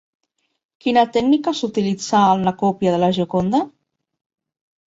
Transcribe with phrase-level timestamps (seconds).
[0.85, 3.61] Quina tècnica s'utilitzà en la còpia de La Gioconda?